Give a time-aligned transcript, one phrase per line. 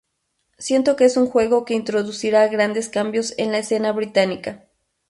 [0.57, 4.65] Siento que es un juego que introducirá grandes cambios en la escena británica.